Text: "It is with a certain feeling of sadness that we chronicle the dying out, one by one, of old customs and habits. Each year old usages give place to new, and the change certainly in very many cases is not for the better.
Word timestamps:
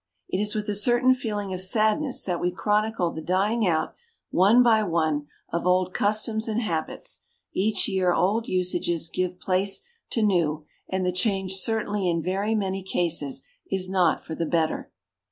"It 0.29 0.41
is 0.41 0.55
with 0.55 0.67
a 0.67 0.73
certain 0.73 1.13
feeling 1.13 1.53
of 1.53 1.61
sadness 1.61 2.23
that 2.23 2.41
we 2.41 2.49
chronicle 2.49 3.11
the 3.11 3.21
dying 3.21 3.67
out, 3.67 3.93
one 4.31 4.63
by 4.63 4.81
one, 4.81 5.27
of 5.49 5.67
old 5.67 5.93
customs 5.93 6.47
and 6.47 6.59
habits. 6.59 7.19
Each 7.53 7.87
year 7.87 8.11
old 8.11 8.47
usages 8.47 9.09
give 9.13 9.39
place 9.39 9.81
to 10.09 10.23
new, 10.23 10.65
and 10.89 11.05
the 11.05 11.11
change 11.11 11.53
certainly 11.53 12.09
in 12.09 12.19
very 12.23 12.55
many 12.55 12.81
cases 12.81 13.43
is 13.69 13.91
not 13.91 14.25
for 14.25 14.33
the 14.33 14.47
better. 14.47 14.89